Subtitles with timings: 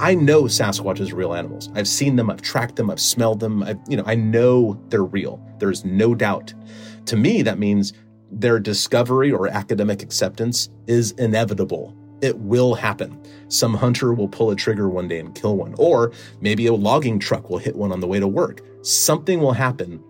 [0.00, 1.70] I know Sasquatches are real animals.
[1.74, 3.64] I've seen them, I've tracked them, I've smelled them.
[3.64, 5.44] I, you know, I know they're real.
[5.58, 6.54] There's no doubt.
[7.06, 7.92] To me, that means
[8.30, 11.96] their discovery or academic acceptance is inevitable.
[12.20, 13.20] It will happen.
[13.48, 17.18] Some hunter will pull a trigger one day and kill one, or maybe a logging
[17.18, 18.60] truck will hit one on the way to work.
[18.82, 20.02] Something will happen,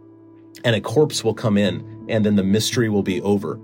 [0.65, 3.59] and a corpse will come in, and then the mystery will be over.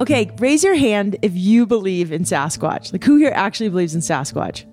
[0.00, 2.90] Okay, raise your hand if you believe in Sasquatch.
[2.90, 4.64] Like, who here actually believes in Sasquatch?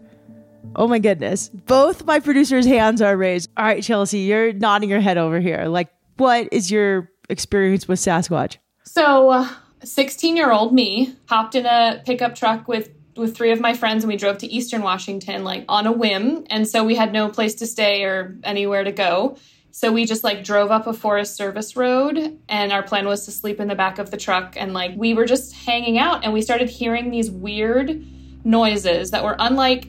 [0.75, 1.49] Oh my goodness.
[1.49, 3.49] Both my producers' hands are raised.
[3.57, 5.65] All right, Chelsea, you're nodding your head over here.
[5.65, 8.57] Like, what is your experience with Sasquatch?
[8.83, 9.47] So,
[9.83, 14.03] 16 year old me hopped in a pickup truck with with three of my friends
[14.03, 16.45] and we drove to Eastern Washington like on a whim.
[16.49, 19.37] And so we had no place to stay or anywhere to go.
[19.77, 23.31] So we just like drove up a Forest Service road and our plan was to
[23.31, 26.33] sleep in the back of the truck and like we were just hanging out and
[26.33, 28.03] we started hearing these weird
[28.43, 29.85] noises that were unlike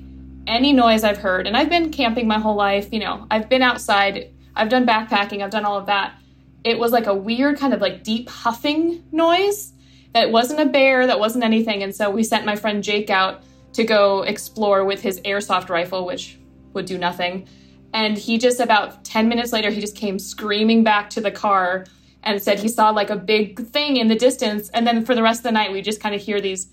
[0.47, 1.47] any noise I've heard.
[1.47, 3.27] And I've been camping my whole life, you know.
[3.31, 6.20] I've been outside, I've done backpacking, I've done all of that.
[6.64, 9.72] It was like a weird kind of like deep huffing noise
[10.12, 11.83] that wasn't a bear, that wasn't anything.
[11.83, 16.05] And so we sent my friend Jake out to go explore with his airsoft rifle,
[16.05, 16.39] which
[16.75, 17.48] would do nothing.
[17.92, 21.86] And he just about 10 minutes later, he just came screaming back to the car
[22.22, 24.69] and said he saw like a big thing in the distance.
[24.70, 26.69] And then for the rest of the night, we just kind of hear these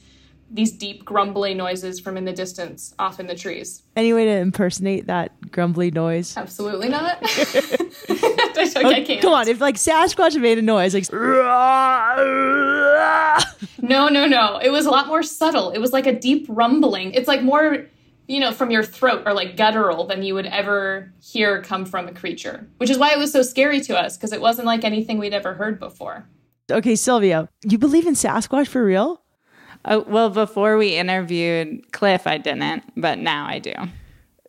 [0.52, 3.82] these deep grumbly noises from in the distance off in the trees.
[3.96, 6.38] Any way to impersonate that grumbly noise?
[6.38, 7.18] Absolutely not.
[7.24, 9.22] I, I can't.
[9.22, 11.12] Come on, if like Sasquatch made a noise, like
[13.82, 14.60] no, no, no.
[14.62, 15.72] It was a lot more subtle.
[15.72, 17.12] It was like a deep rumbling.
[17.14, 17.88] It's like more,
[18.28, 22.08] you know, from your throat or like guttural than you would ever hear come from
[22.08, 24.84] a creature, which is why it was so scary to us because it wasn't like
[24.84, 26.28] anything we'd ever heard before.
[26.72, 29.22] Okay, Sylvia, you believe in Sasquatch for real?
[29.86, 33.74] Oh, well, before we interviewed Cliff, I didn't, but now I do.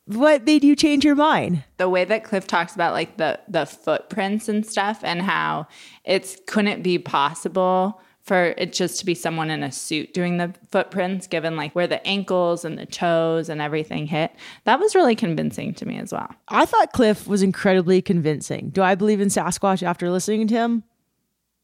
[0.06, 1.64] What made you change your mind?
[1.76, 5.66] The way that Cliff talks about like the the footprints and stuff and how
[6.04, 10.52] it's couldn't be possible for it just to be someone in a suit doing the
[10.70, 14.32] footprints given like where the ankles and the toes and everything hit.
[14.64, 16.34] That was really convincing to me as well.
[16.48, 18.70] I thought Cliff was incredibly convincing.
[18.70, 20.82] Do I believe in Sasquatch after listening to him?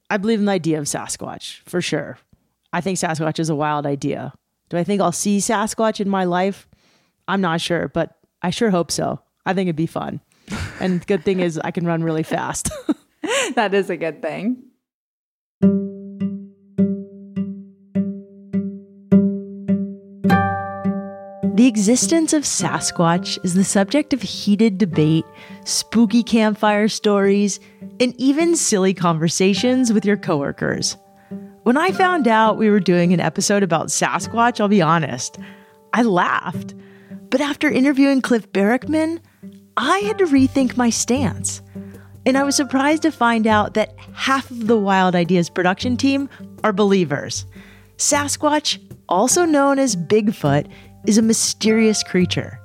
[0.09, 2.19] I believe in the idea of Sasquatch for sure.
[2.73, 4.33] I think Sasquatch is a wild idea.
[4.69, 6.69] Do I think I'll see Sasquatch in my life?
[7.27, 9.21] I'm not sure, but I sure hope so.
[9.45, 10.21] I think it'd be fun.
[10.79, 12.71] And the good thing is I can run really fast.
[13.55, 14.63] that is a good thing.
[21.83, 25.25] Existence of Sasquatch is the subject of heated debate,
[25.65, 27.59] spooky campfire stories,
[27.99, 30.97] and even silly conversations with your coworkers.
[31.65, 35.41] When I found out we were doing an episode about Sasquatch, I'll be honest,
[35.93, 36.73] I laughed.
[37.31, 39.19] But after interviewing Cliff Barackman,
[39.77, 41.63] I had to rethink my stance.
[42.25, 46.29] And I was surprised to find out that half of the Wild Ideas production team
[46.63, 47.45] are believers.
[47.97, 48.79] Sasquatch,
[49.09, 50.71] also known as Bigfoot,
[51.07, 52.61] is a mysterious creature.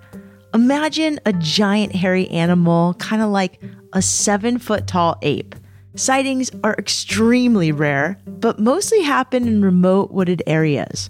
[0.54, 3.62] Imagine a giant hairy animal, kind of like
[3.94, 5.56] a seven foot tall ape.
[5.96, 11.10] Sightings are extremely rare, but mostly happen in remote wooded areas.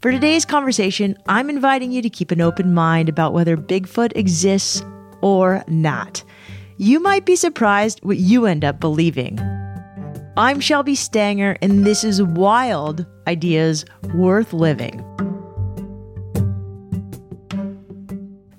[0.00, 4.82] For today's conversation, I'm inviting you to keep an open mind about whether Bigfoot exists
[5.20, 6.24] or not.
[6.76, 9.38] You might be surprised what you end up believing.
[10.36, 13.84] I'm Shelby Stanger, and this is Wild Ideas
[14.14, 15.04] Worth Living.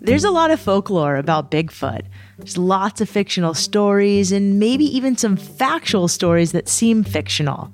[0.06, 2.02] There's a lot of folklore about Bigfoot.
[2.38, 7.72] There's lots of fictional stories and maybe even some factual stories that seem fictional.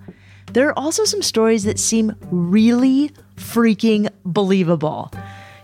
[0.54, 5.12] There are also some stories that seem really freaking believable.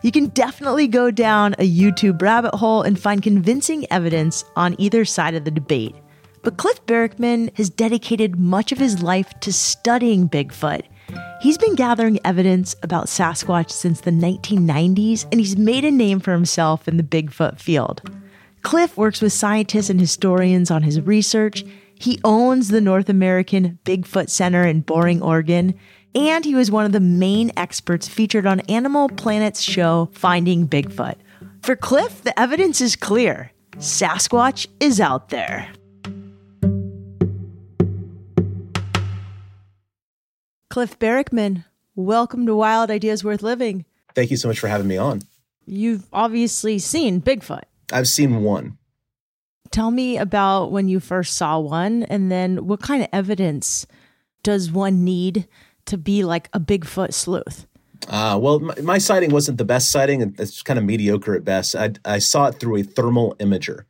[0.02, 5.06] You can definitely go down a YouTube rabbit hole and find convincing evidence on either
[5.06, 5.96] side of the debate.
[6.42, 10.82] But Cliff Barackman has dedicated much of his life to studying Bigfoot
[11.46, 16.32] He's been gathering evidence about Sasquatch since the 1990s, and he's made a name for
[16.32, 18.02] himself in the Bigfoot field.
[18.64, 21.64] Cliff works with scientists and historians on his research.
[22.00, 25.76] He owns the North American Bigfoot Center in Boring, Oregon,
[26.16, 31.18] and he was one of the main experts featured on Animal Planet's show Finding Bigfoot.
[31.62, 35.70] For Cliff, the evidence is clear Sasquatch is out there.
[40.76, 41.64] Cliff Barackman,
[41.96, 43.86] welcome to Wild Ideas Worth Living.
[44.14, 45.22] Thank you so much for having me on.
[45.66, 47.62] You've obviously seen Bigfoot.
[47.94, 48.78] I've seen one.
[49.72, 53.88] Tell me about when you first saw one, and then what kind of evidence
[54.44, 55.48] does one need
[55.86, 57.68] to be like a Bigfoot sleuth?
[58.10, 60.36] Uh, well, my, my sighting wasn't the best sighting.
[60.38, 61.78] It's kind of mediocre at best.
[61.78, 63.86] I, I saw it through a thermal imager.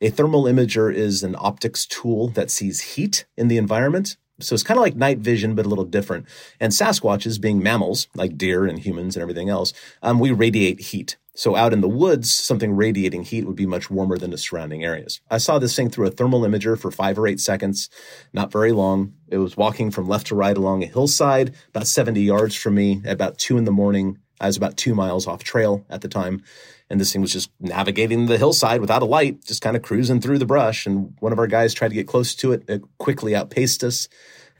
[0.00, 4.16] A thermal imager is an optics tool that sees heat in the environment.
[4.44, 6.26] So it's kind of like night vision, but a little different.
[6.60, 11.16] And Sasquatches, being mammals like deer and humans and everything else, um, we radiate heat.
[11.36, 14.84] So out in the woods, something radiating heat would be much warmer than the surrounding
[14.84, 15.20] areas.
[15.28, 17.90] I saw this thing through a thermal imager for five or eight seconds,
[18.32, 19.14] not very long.
[19.28, 23.02] It was walking from left to right along a hillside, about 70 yards from me
[23.04, 24.18] at about two in the morning.
[24.40, 26.44] I was about two miles off trail at the time.
[26.90, 30.20] And this thing was just navigating the hillside without a light, just kind of cruising
[30.20, 30.86] through the brush.
[30.86, 32.68] And one of our guys tried to get close to it.
[32.68, 34.08] It quickly outpaced us.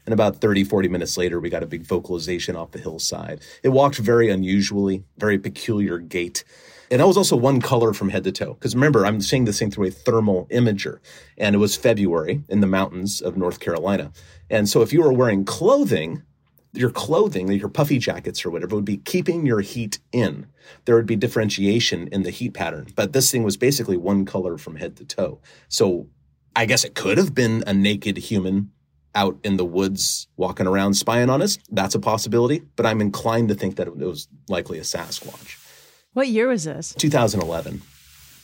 [0.06, 3.40] And about 30, 40 minutes later, we got a big vocalization off the hillside.
[3.62, 6.44] It walked very unusually, very peculiar gait.
[6.90, 8.54] And that was also one color from head to toe.
[8.54, 10.98] Because remember, I'm seeing this thing through a thermal imager.
[11.38, 14.12] And it was February in the mountains of North Carolina.
[14.50, 16.22] And so if you were wearing clothing,
[16.74, 20.46] your clothing, your puffy jackets or whatever, would be keeping your heat in.
[20.84, 22.88] There would be differentiation in the heat pattern.
[22.94, 25.40] But this thing was basically one color from head to toe.
[25.68, 26.08] So
[26.56, 28.70] I guess it could have been a naked human
[29.14, 31.58] out in the woods walking around spying on us.
[31.70, 35.60] That's a possibility, but I'm inclined to think that it was likely a Sasquatch.
[36.12, 36.94] What year was this?
[36.94, 37.82] 2011.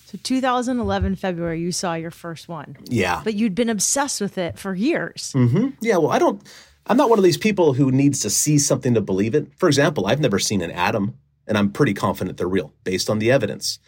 [0.07, 2.77] So 2011 February, you saw your first one.
[2.87, 3.21] Yeah.
[3.23, 5.33] But you'd been obsessed with it for years.
[5.37, 5.69] Mm-hmm.
[5.81, 5.99] Yeah.
[5.99, 6.43] Well, I don't.
[6.91, 9.47] I'm not one of these people who needs to see something to believe it.
[9.57, 11.15] For example, I've never seen an atom,
[11.47, 13.79] and I'm pretty confident they're real based on the evidence.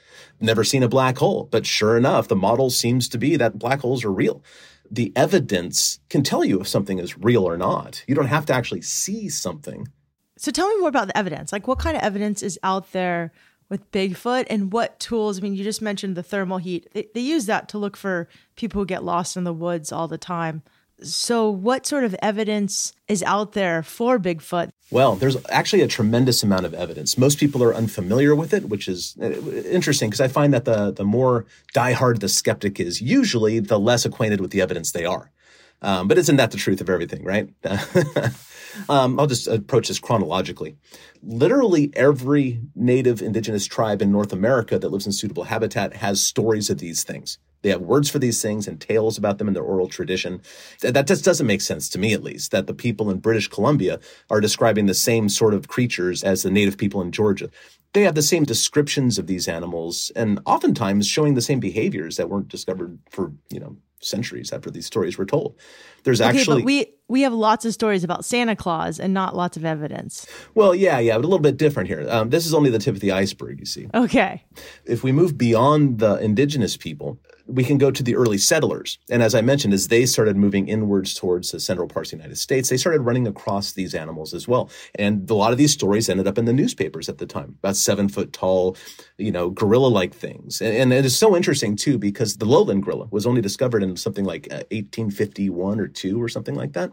[0.41, 3.81] Never seen a black hole, but sure enough, the model seems to be that black
[3.81, 4.43] holes are real
[4.93, 8.05] the evidence can tell you if something is real or not.
[8.07, 9.89] You don't have to actually see something.
[10.37, 11.51] So tell me more about the evidence.
[11.51, 13.33] Like what kind of evidence is out there
[13.71, 15.39] with Bigfoot and what tools?
[15.39, 16.89] I mean, you just mentioned the thermal heat.
[16.93, 20.09] They, they use that to look for people who get lost in the woods all
[20.09, 20.63] the time.
[21.03, 24.71] So, what sort of evidence is out there for Bigfoot?
[24.91, 27.17] Well, there's actually a tremendous amount of evidence.
[27.17, 29.31] Most people are unfamiliar with it, which is uh,
[29.63, 34.05] interesting because I find that the the more diehard the skeptic is, usually the less
[34.05, 35.31] acquainted with the evidence they are.
[35.83, 37.49] Um, but isn't that the truth of everything, right?
[38.89, 40.77] um, I'll just approach this chronologically.
[41.23, 46.71] Literally every native indigenous tribe in North America that lives in suitable habitat has stories
[46.71, 47.39] of these things.
[47.62, 50.43] They have words for these things and tales about them in their oral tradition.
[50.81, 54.00] That just doesn't make sense to me, at least, that the people in British Columbia
[54.31, 57.49] are describing the same sort of creatures as the native people in Georgia.
[57.93, 62.31] They have the same descriptions of these animals and oftentimes showing the same behaviors that
[62.31, 65.55] weren't discovered for, you know, centuries after these stories were told.
[66.05, 69.37] There's okay, actually but we we have lots of stories about Santa Claus and not
[69.37, 70.26] lots of evidence.
[70.55, 72.06] Well, yeah, yeah, but a little bit different here.
[72.08, 73.87] Um, this is only the tip of the iceberg, you see.
[73.94, 74.43] Okay.
[74.87, 77.20] If we move beyond the indigenous people,
[77.53, 78.99] we can go to the early settlers.
[79.11, 82.23] And as I mentioned, as they started moving inwards towards the central parts of the
[82.23, 84.71] United States, they started running across these animals as well.
[84.95, 87.77] And a lot of these stories ended up in the newspapers at the time, about
[87.77, 88.77] seven foot tall,
[89.19, 90.61] you know, gorilla like things.
[90.61, 93.97] And, and, it is so interesting too, because the lowland gorilla was only discovered in
[93.97, 96.93] something like 1851 uh, or two or something like that.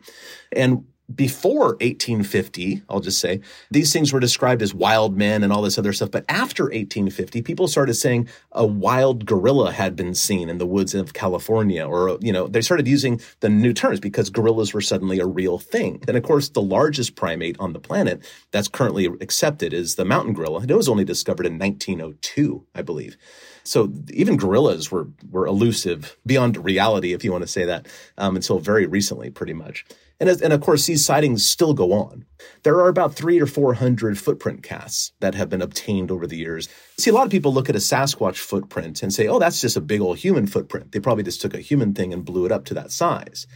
[0.51, 3.41] And before 1850, I'll just say,
[3.71, 6.11] these things were described as wild men and all this other stuff.
[6.11, 10.93] But after 1850, people started saying a wild gorilla had been seen in the woods
[10.93, 15.19] of California, or, you know, they started using the new terms because gorillas were suddenly
[15.19, 16.03] a real thing.
[16.07, 20.33] And of course, the largest primate on the planet that's currently accepted is the mountain
[20.33, 20.63] gorilla.
[20.63, 23.17] It was only discovered in 1902, I believe.
[23.63, 27.87] So even gorillas were, were elusive beyond reality, if you want to say that,
[28.17, 29.85] um, until very recently, pretty much.
[30.19, 32.25] And, and of course, these sightings still go on.
[32.63, 36.67] There are about three or 400 footprint casts that have been obtained over the years.
[36.97, 39.77] See, a lot of people look at a Sasquatch footprint and say, oh, that's just
[39.77, 40.91] a big old human footprint.
[40.91, 43.47] They probably just took a human thing and blew it up to that size.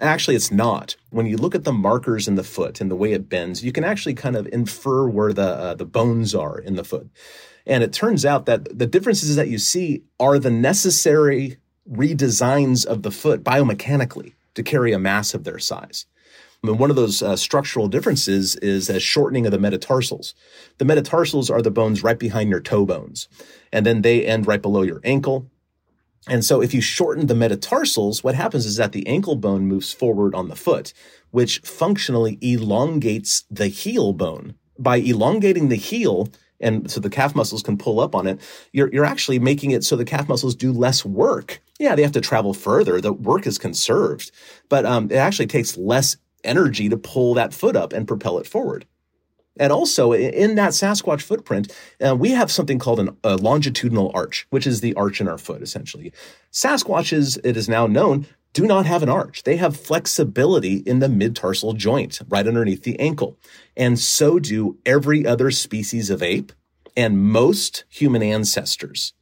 [0.00, 0.96] Actually, it's not.
[1.10, 3.72] When you look at the markers in the foot and the way it bends, you
[3.72, 7.08] can actually kind of infer where the uh, the bones are in the foot.
[7.66, 13.02] And it turns out that the differences that you see are the necessary redesigns of
[13.02, 16.06] the foot biomechanically to carry a mass of their size.
[16.62, 20.32] I mean, one of those uh, structural differences is a shortening of the metatarsals.
[20.78, 23.28] The metatarsals are the bones right behind your toe bones,
[23.72, 25.50] and then they end right below your ankle.
[26.28, 29.92] And so if you shorten the metatarsals, what happens is that the ankle bone moves
[29.92, 30.92] forward on the foot,
[31.32, 34.54] which functionally elongates the heel bone.
[34.78, 36.28] By elongating the heel,
[36.60, 38.40] and so the calf muscles can pull up on it,
[38.72, 41.60] you're, you're actually making it so the calf muscles do less work.
[41.80, 43.00] Yeah, they have to travel further.
[43.00, 44.30] The work is conserved,
[44.68, 48.46] but um, it actually takes less energy to pull that foot up and propel it
[48.46, 48.86] forward.
[49.58, 54.46] And also in that Sasquatch footprint, uh, we have something called an, a longitudinal arch,
[54.50, 56.12] which is the arch in our foot, essentially.
[56.50, 59.42] Sasquatches, it is now known, do not have an arch.
[59.42, 63.38] They have flexibility in the mid-tarsal joint right underneath the ankle.
[63.76, 66.52] And so do every other species of ape
[66.96, 69.14] and most human ancestors.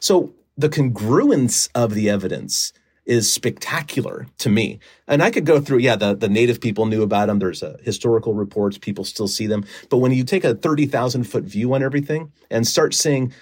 [0.00, 2.72] So the congruence of the evidence
[3.06, 4.78] is spectacular to me.
[5.06, 7.38] And I could go through, yeah, the, the native people knew about them.
[7.38, 8.78] There's uh, historical reports.
[8.78, 9.64] People still see them.
[9.90, 13.32] But when you take a 30,000 foot view on everything and start seeing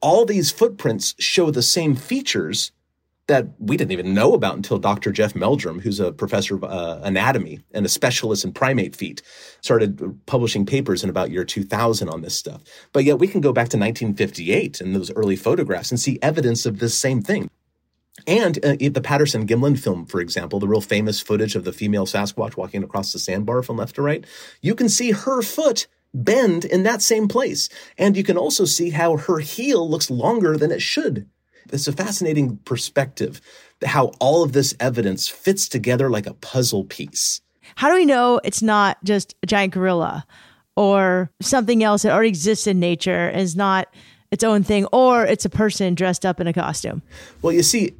[0.00, 2.72] all these footprints show the same features
[3.26, 5.10] that we didn't even know about until Dr.
[5.10, 9.22] Jeff Meldrum, who's a professor of uh, anatomy and a specialist in primate feet,
[9.62, 12.62] started publishing papers in about year 2000 on this stuff.
[12.92, 16.66] But yet we can go back to 1958 and those early photographs and see evidence
[16.66, 17.48] of this same thing.
[18.26, 22.06] And uh, the Patterson Gimlin film, for example, the real famous footage of the female
[22.06, 24.24] Sasquatch walking across the sandbar from left to right,
[24.62, 27.68] you can see her foot bend in that same place.
[27.98, 31.28] And you can also see how her heel looks longer than it should.
[31.72, 33.40] It's a fascinating perspective,
[33.84, 37.40] how all of this evidence fits together like a puzzle piece.
[37.76, 40.26] How do we know it's not just a giant gorilla
[40.76, 43.88] or something else that already exists in nature and is not
[44.30, 47.02] its own thing, or it's a person dressed up in a costume?
[47.40, 47.94] Well, you see,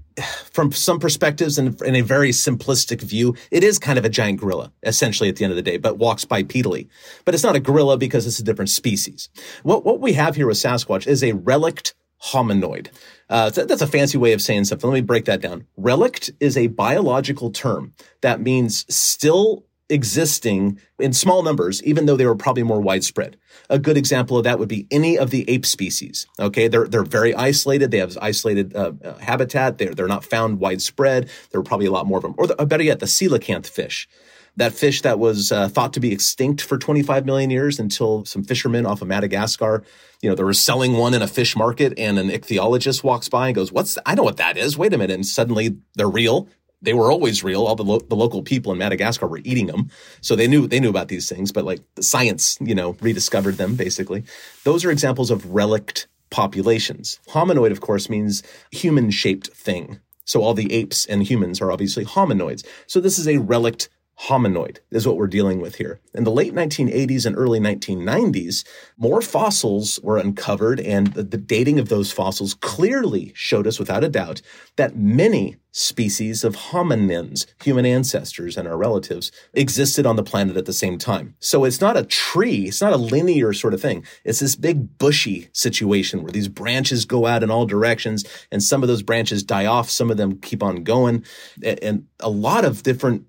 [0.51, 4.41] from some perspectives and in a very simplistic view, it is kind of a giant
[4.41, 6.89] gorilla, essentially at the end of the day, but walks bipedally.
[7.25, 9.29] But it's not a gorilla because it's a different species.
[9.63, 12.89] What, what we have here with Sasquatch is a relict hominoid.
[13.29, 14.89] Uh, that's a fancy way of saying something.
[14.89, 15.67] Let me break that down.
[15.77, 22.27] Relict is a biological term that means still existing in small numbers, even though they
[22.27, 23.37] were probably more widespread.
[23.69, 26.27] A good example of that would be any of the ape species.
[26.41, 27.91] Okay, they're they're very isolated.
[27.91, 29.79] They have isolated uh, uh, habitat.
[29.79, 31.29] They're they're not found widespread.
[31.51, 32.35] There are probably a lot more of them.
[32.39, 34.09] Or the, better yet, the coelacanth fish.
[34.57, 38.45] That fish that was uh, thought to be extinct for 25 million years until some
[38.45, 39.83] fishermen off of Madagascar,
[40.23, 43.49] you know, they were selling one in a fish market and an ichthyologist walks by
[43.49, 44.79] and goes, what's, I know what that is.
[44.79, 45.13] Wait a minute.
[45.13, 46.49] And suddenly they're real
[46.85, 47.67] they were always real.
[47.67, 50.81] All the, lo- the local people in Madagascar were eating them, so they knew they
[50.81, 51.53] knew about these things.
[51.53, 53.75] But like the science, you know, rediscovered them.
[53.75, 54.25] Basically,
[54.65, 57.19] those are examples of relict populations.
[57.29, 60.01] Hominoid, of course, means human-shaped thing.
[60.25, 62.65] So all the apes and humans are obviously hominoids.
[62.87, 63.89] So this is a relict
[64.21, 66.01] hominoid is what we're dealing with here.
[66.15, 68.65] In the late 1980s and early 1990s,
[68.97, 74.05] more fossils were uncovered, and the, the, dating of those fossils clearly showed us without
[74.05, 74.41] a doubt
[74.77, 80.67] that many species of hominins, human ancestors and our relatives, existed on the planet at
[80.67, 81.35] the same time.
[81.41, 84.05] So it's not a tree, it's not a linear sort of thing.
[84.25, 88.83] It's this big bushy situation where these branches go out in all directions, and some
[88.83, 91.25] of those branches die off, some of them keep on going,
[91.63, 93.27] and a lot of different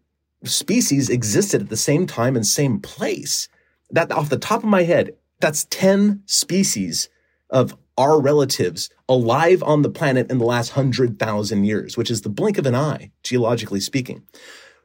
[0.49, 3.47] species existed at the same time and same place.
[3.91, 7.09] That off the top of my head, that's 10 species
[7.49, 12.29] of our relatives alive on the planet in the last 100,000 years, which is the
[12.29, 14.23] blink of an eye, geologically speaking.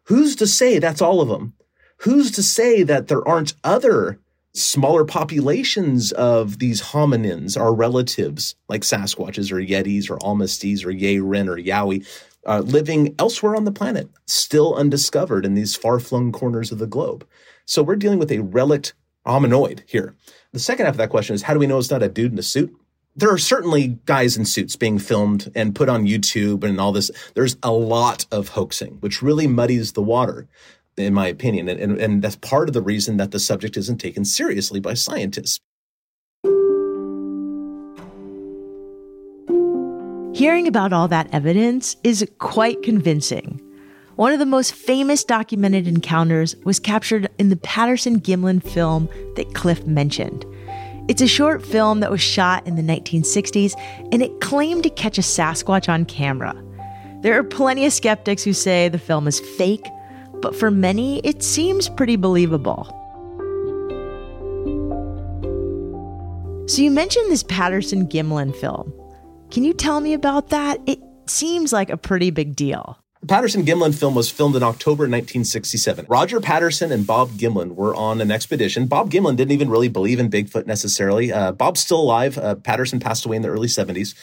[0.04, 1.54] Who's to say that's all of them?
[1.98, 4.18] Who's to say that there aren't other
[4.52, 11.48] smaller populations of these hominins, our relatives, like Sasquatches or Yetis or Almasties or Yeren
[11.48, 12.06] or Yowie,
[12.46, 16.86] uh, living elsewhere on the planet, still undiscovered in these far flung corners of the
[16.86, 17.26] globe.
[17.66, 18.94] So we're dealing with a relict
[19.26, 20.14] hominoid here.
[20.52, 22.32] The second half of that question is how do we know it's not a dude
[22.32, 22.74] in a suit?
[23.16, 27.10] There are certainly guys in suits being filmed and put on YouTube and all this.
[27.34, 30.48] There's a lot of hoaxing, which really muddies the water,
[30.96, 31.68] in my opinion.
[31.68, 34.94] And, and, and that's part of the reason that the subject isn't taken seriously by
[34.94, 35.60] scientists.
[40.40, 43.60] Hearing about all that evidence is quite convincing.
[44.16, 49.52] One of the most famous documented encounters was captured in the Patterson Gimlin film that
[49.52, 50.46] Cliff mentioned.
[51.08, 53.78] It's a short film that was shot in the 1960s
[54.12, 56.54] and it claimed to catch a Sasquatch on camera.
[57.20, 59.86] There are plenty of skeptics who say the film is fake,
[60.40, 62.86] but for many, it seems pretty believable.
[66.66, 68.94] So, you mentioned this Patterson Gimlin film.
[69.50, 70.80] Can you tell me about that?
[70.86, 72.96] It seems like a pretty big deal.
[73.20, 76.06] The Patterson Gimlin film was filmed in October 1967.
[76.08, 78.86] Roger Patterson and Bob Gimlin were on an expedition.
[78.86, 81.32] Bob Gimlin didn't even really believe in Bigfoot necessarily.
[81.32, 82.38] Uh, Bob's still alive.
[82.38, 84.14] Uh, Patterson passed away in the early 70s.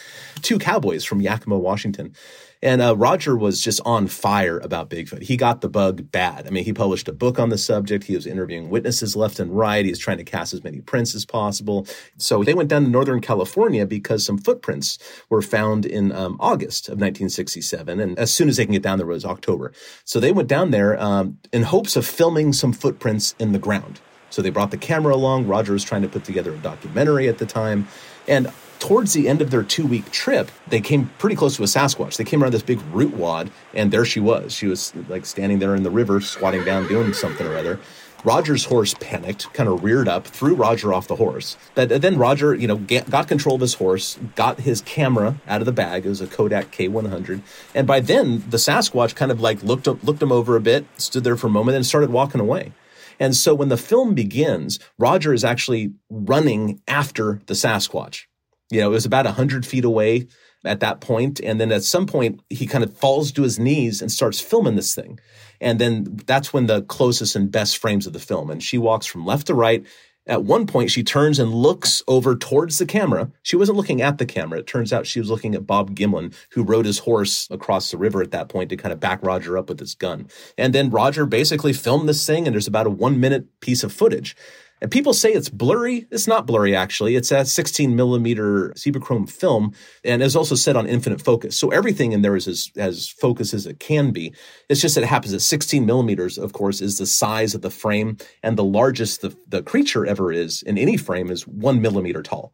[0.42, 2.16] Two cowboys from Yakima, Washington.
[2.62, 5.24] And uh, Roger was just on fire about Bigfoot.
[5.24, 6.48] He got the bug bad.
[6.48, 8.04] I mean, he published a book on the subject.
[8.04, 9.86] He was interviewing witnesses left and right.
[9.86, 11.88] He was trying to cast as many prints as possible.
[12.18, 14.98] So they went down to Northern California because some footprints
[15.30, 18.00] were found in um, August of 1967.
[18.00, 19.72] And as soon as they can get down there, it was October.
[20.04, 24.00] So they went down there um, in hopes of filming some footprints in the ground.
[24.30, 25.48] So they brought the camera along.
[25.48, 27.88] Roger was trying to put together a documentary at the time.
[28.28, 31.68] And towards the end of their two week trip, they came pretty close to a
[31.68, 32.18] Sasquatch.
[32.18, 34.54] They came around this big root wad, and there she was.
[34.54, 37.80] She was like standing there in the river, squatting down, doing something or other.
[38.24, 41.56] Roger's horse panicked, kind of reared up, threw Roger off the horse.
[41.76, 45.66] But then Roger, you know, got control of his horse, got his camera out of
[45.66, 46.06] the bag.
[46.06, 47.42] It was a Kodak K100,
[47.76, 50.86] and by then the Sasquatch kind of like looked up, looked him over a bit,
[50.98, 52.74] stood there for a moment, and started walking away.
[53.20, 58.27] And so when the film begins, Roger is actually running after the Sasquatch.
[58.70, 60.28] You know, it was about 100 feet away
[60.66, 61.40] at that point.
[61.40, 64.76] And then at some point, he kind of falls to his knees and starts filming
[64.76, 65.20] this thing.
[65.62, 68.50] And then that's when the closest and best frames of the film.
[68.50, 69.86] And she walks from left to right
[70.28, 73.32] at one point, she turns and looks over towards the camera.
[73.44, 74.60] She wasn't looking at the camera.
[74.60, 77.98] It turns out she was looking at Bob Gimlin, who rode his horse across the
[77.98, 80.28] river at that point to kind of back Roger up with his gun.
[80.58, 83.94] And then Roger basically filmed this thing, and there's about a one minute piece of
[83.94, 84.36] footage.
[84.82, 86.08] And people say it's blurry.
[86.12, 87.16] It's not blurry, actually.
[87.16, 91.58] It's a 16 millimeter Cibachrome film and is also set on infinite focus.
[91.58, 94.34] So everything in there is as, as focused as it can be.
[94.70, 97.72] It's just that it happens at 16 millimeters, of course, is the size of the
[97.72, 98.18] frame.
[98.44, 102.54] And the largest the, the creature ever is in any frame is one millimeter tall.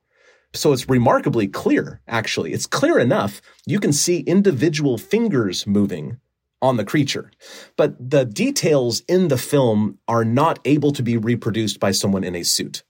[0.55, 2.53] So it's remarkably clear, actually.
[2.53, 3.41] It's clear enough.
[3.65, 6.19] You can see individual fingers moving
[6.63, 7.29] on the creature.
[7.77, 12.36] But the details in the film are not able to be reproduced by someone in
[12.36, 12.84] a suit.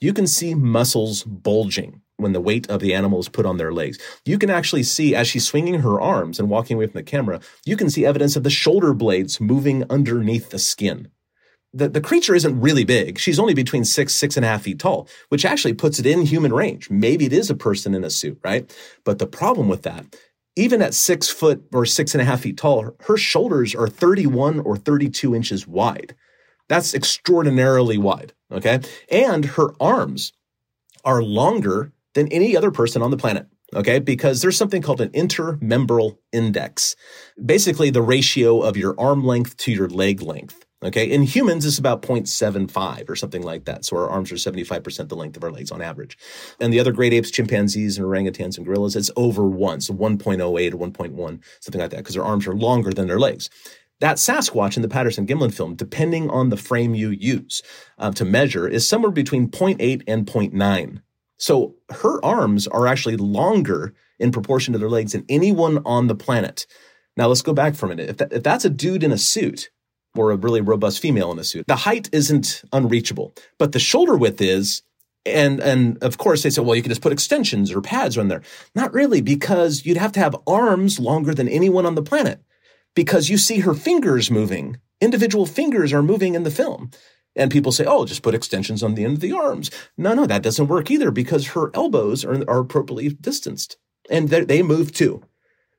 [0.00, 3.72] You can see muscles bulging when the weight of the animal is put on their
[3.72, 3.98] legs.
[4.26, 7.40] You can actually see, as she's swinging her arms and walking away from the camera,
[7.64, 11.08] you can see evidence of the shoulder blades moving underneath the skin.
[11.72, 13.18] The, the creature isn't really big.
[13.20, 16.22] She's only between six, six and a half feet tall, which actually puts it in
[16.22, 16.90] human range.
[16.90, 18.68] Maybe it is a person in a suit, right?
[19.04, 20.04] But the problem with that
[20.60, 24.60] even at six foot or six and a half feet tall, her shoulders are 31
[24.60, 26.14] or 32 inches wide.
[26.68, 28.34] That's extraordinarily wide.
[28.52, 28.80] Okay.
[29.10, 30.32] And her arms
[31.04, 33.46] are longer than any other person on the planet.
[33.74, 34.00] Okay.
[34.00, 36.94] Because there's something called an intermembral index,
[37.42, 40.66] basically the ratio of your arm length to your leg length.
[40.82, 41.10] Okay.
[41.10, 43.84] In humans, it's about 0.75 or something like that.
[43.84, 46.16] So our arms are 75% the length of our legs on average.
[46.58, 49.82] And the other great apes, chimpanzees and orangutans and gorillas, it's over one.
[49.82, 50.40] So 1.08
[50.72, 53.50] or 1.1, something like that, because their arms are longer than their legs.
[54.00, 57.60] That Sasquatch in the Patterson Gimlin film, depending on the frame you use
[57.98, 61.02] uh, to measure, is somewhere between 0.8 and 0.9.
[61.36, 66.14] So her arms are actually longer in proportion to their legs than anyone on the
[66.14, 66.66] planet.
[67.18, 68.08] Now let's go back for a minute.
[68.08, 69.68] If, that, if that's a dude in a suit,
[70.16, 71.66] or a really robust female in a suit.
[71.66, 74.82] The height isn't unreachable, but the shoulder width is.
[75.26, 78.28] And and of course they say, well, you can just put extensions or pads on
[78.28, 78.42] there.
[78.74, 82.40] Not really, because you'd have to have arms longer than anyone on the planet.
[82.94, 84.78] Because you see her fingers moving.
[85.00, 86.90] Individual fingers are moving in the film.
[87.36, 89.70] And people say, oh, just put extensions on the end of the arms.
[89.96, 93.76] No, no, that doesn't work either because her elbows are, are appropriately distanced
[94.10, 95.22] and they move too.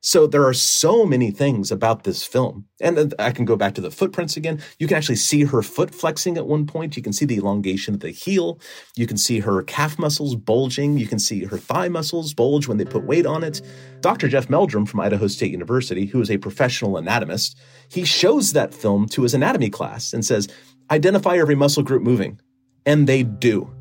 [0.04, 2.66] So there are so many things about this film.
[2.82, 4.60] And I can go back to the footprints again.
[4.80, 6.98] You can actually see her foot flexing at one point.
[6.98, 8.60] You can see the elongation of the heel.
[8.96, 10.98] You can see her calf muscles bulging.
[10.98, 13.62] You can see her thigh muscles bulge when they put weight on it.
[14.00, 14.28] Dr.
[14.28, 19.08] Jeff Meldrum from Idaho State University, who is a professional anatomist, he shows that film
[19.10, 20.48] to his anatomy class and says,
[20.90, 22.40] identify every muscle group moving.
[22.88, 23.72] And they do.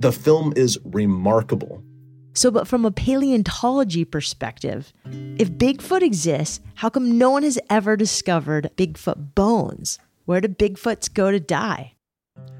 [0.00, 1.84] The film is remarkable.
[2.32, 7.96] So, but from a paleontology perspective, if Bigfoot exists, how come no one has ever
[7.96, 9.98] discovered Bigfoot bones?
[10.26, 11.94] Where do Bigfoots go to die?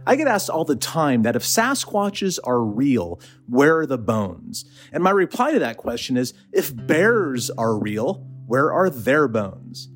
[0.06, 4.64] I get asked all the time that if Sasquatches are real, where are the bones?
[4.92, 9.88] And my reply to that question is if bears are real, where are their bones?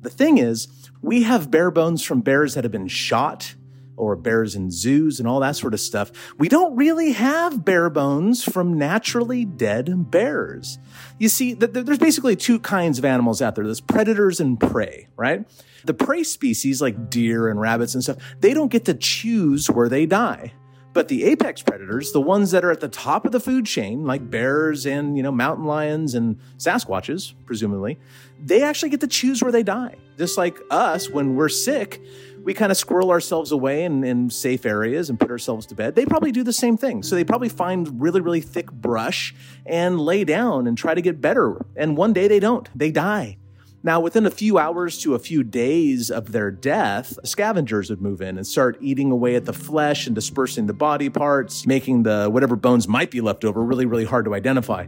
[0.00, 0.66] The thing is,
[1.02, 3.54] we have bear bones from bears that have been shot
[3.96, 6.10] or bears in zoos and all that sort of stuff.
[6.38, 10.78] We don't really have bear bones from naturally dead bears.
[11.18, 13.64] You see, there's basically two kinds of animals out there.
[13.64, 15.44] There's predators and prey, right?
[15.84, 19.88] The prey species like deer and rabbits and stuff, they don't get to choose where
[19.88, 20.52] they die.
[20.94, 24.04] But the apex predators, the ones that are at the top of the food chain,
[24.04, 27.98] like bears and, you know, mountain lions and Sasquatches, presumably,
[28.40, 29.96] they actually get to choose where they die.
[30.16, 32.00] Just like us, when we're sick,
[32.44, 35.94] we kind of squirrel ourselves away in, in safe areas and put ourselves to bed.
[35.94, 37.02] They probably do the same thing.
[37.02, 41.20] So they probably find really, really thick brush and lay down and try to get
[41.20, 41.64] better.
[41.74, 43.38] And one day they don't, they die.
[43.86, 48.22] Now, within a few hours to a few days of their death, scavengers would move
[48.22, 52.30] in and start eating away at the flesh and dispersing the body parts, making the
[52.30, 54.86] whatever bones might be left over really, really hard to identify.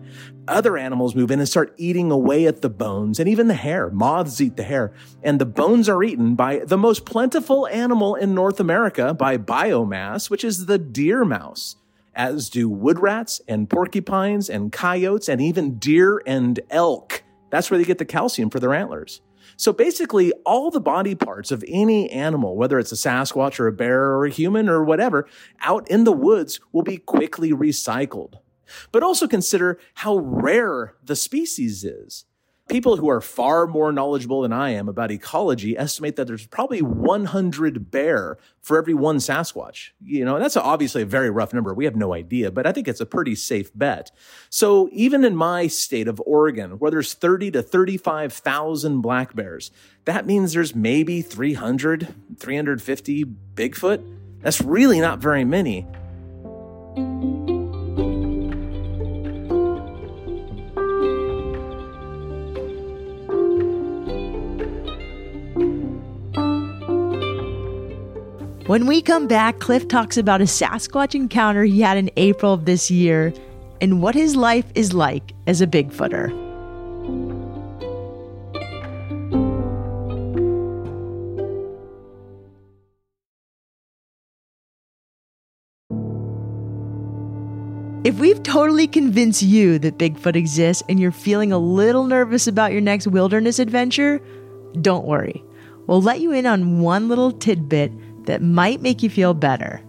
[0.48, 3.90] Other animals move in and start eating away at the bones and even the hair.
[3.90, 8.34] Moths eat the hair, and the bones are eaten by the most plentiful animal in
[8.34, 11.76] North America by biomass, which is the deer mouse.
[12.16, 17.22] as do wood rats and porcupines and coyotes and even deer and elk.
[17.56, 19.22] That's where they get the calcium for their antlers.
[19.56, 23.72] So basically, all the body parts of any animal, whether it's a Sasquatch or a
[23.72, 25.26] bear or a human or whatever,
[25.62, 28.34] out in the woods will be quickly recycled.
[28.92, 32.26] But also consider how rare the species is.
[32.68, 36.82] People who are far more knowledgeable than I am about ecology estimate that there's probably
[36.82, 39.90] 100 bear for every one Sasquatch.
[40.02, 41.72] You know, and that's obviously a very rough number.
[41.72, 44.10] We have no idea, but I think it's a pretty safe bet.
[44.50, 49.70] So even in my state of Oregon, where there's 30 to 35,000 black bears,
[50.04, 53.24] that means there's maybe 300, 350
[53.54, 54.16] Bigfoot.
[54.40, 55.86] That's really not very many.
[68.66, 72.64] When we come back, Cliff talks about a Sasquatch encounter he had in April of
[72.64, 73.32] this year
[73.80, 76.32] and what his life is like as a Bigfooter.
[88.04, 92.72] If we've totally convinced you that Bigfoot exists and you're feeling a little nervous about
[92.72, 94.20] your next wilderness adventure,
[94.80, 95.44] don't worry.
[95.86, 97.92] We'll let you in on one little tidbit
[98.26, 99.82] that might make you feel better.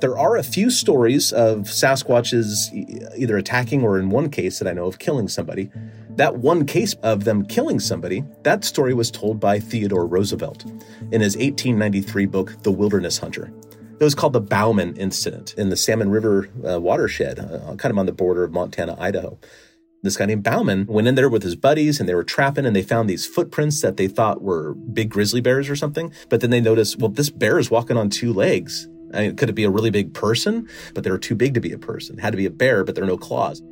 [0.00, 2.70] There are a few stories of Sasquatches
[3.16, 5.70] either attacking or, in one case that I know of, killing somebody.
[6.10, 10.64] That one case of them killing somebody, that story was told by Theodore Roosevelt
[11.10, 13.50] in his 1893 book, The Wilderness Hunter.
[13.98, 17.98] It was called the Bauman Incident in the Salmon River uh, watershed, uh, kind of
[17.98, 19.38] on the border of Montana, Idaho
[20.04, 22.76] this guy named Bauman went in there with his buddies and they were trapping and
[22.76, 26.12] they found these footprints that they thought were big grizzly bears or something.
[26.28, 28.86] But then they noticed, well, this bear is walking on two legs.
[29.14, 30.68] I mean, could it be a really big person?
[30.92, 32.18] But they were too big to be a person.
[32.18, 33.62] It had to be a bear, but there are no claws.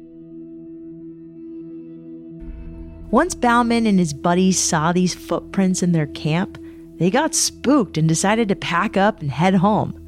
[3.10, 6.56] Once Bauman and his buddies saw these footprints in their camp,
[6.96, 10.01] they got spooked and decided to pack up and head home.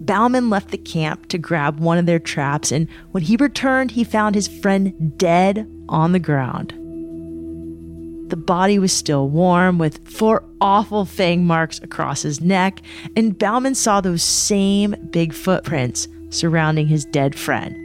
[0.00, 4.02] Bauman left the camp to grab one of their traps, and when he returned, he
[4.02, 6.72] found his friend dead on the ground.
[8.30, 12.80] The body was still warm, with four awful fang marks across his neck,
[13.14, 17.76] and Bauman saw those same big footprints surrounding his dead friend.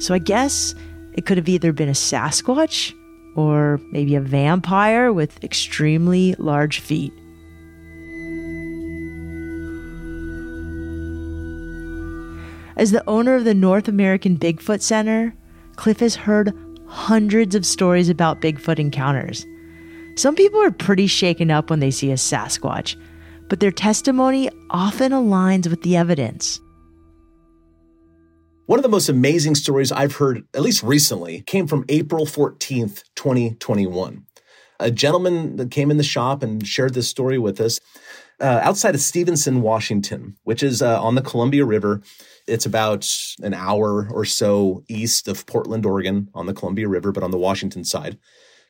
[0.00, 0.74] So I guess
[1.14, 2.92] it could have either been a Sasquatch
[3.34, 7.12] or maybe a vampire with extremely large feet.
[12.82, 15.32] As the owner of the North American Bigfoot Center,
[15.76, 16.52] Cliff has heard
[16.88, 19.46] hundreds of stories about Bigfoot encounters.
[20.16, 23.00] Some people are pretty shaken up when they see a Sasquatch,
[23.48, 26.58] but their testimony often aligns with the evidence.
[28.66, 33.04] One of the most amazing stories I've heard, at least recently, came from April 14th,
[33.14, 34.26] 2021.
[34.80, 37.78] A gentleman that came in the shop and shared this story with us
[38.40, 42.02] uh, outside of Stevenson, Washington, which is uh, on the Columbia River.
[42.46, 43.08] It's about
[43.42, 47.38] an hour or so east of Portland, Oregon, on the Columbia River, but on the
[47.38, 48.18] Washington side.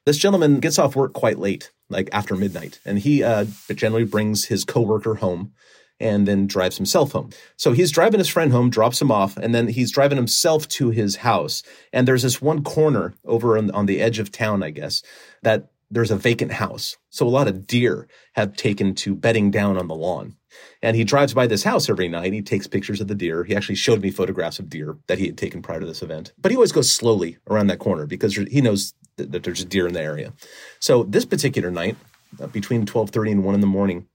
[0.05, 4.47] This gentleman gets off work quite late, like after midnight, and he uh, generally brings
[4.47, 5.53] his coworker home
[6.01, 7.31] and then drives himself home.
[7.57, 10.91] So he's driving his friend home, drops him off, and then he's driving himself to
[10.91, 11.63] his house.
[11.93, 15.03] And there's this one corner over on, on the edge of town, I guess,
[15.43, 16.97] that there's a vacant house.
[17.11, 20.37] So a lot of deer have taken to bedding down on the lawn.
[20.83, 22.33] And he drives by this house every night.
[22.33, 23.45] He takes pictures of the deer.
[23.45, 26.33] He actually showed me photographs of deer that he had taken prior to this event.
[26.39, 29.87] But he always goes slowly around that corner because he knows that, there's a deer
[29.87, 30.33] in the area.
[30.81, 31.97] So this particular night,
[32.41, 34.07] uh, between 12:30 and 1 in the morning,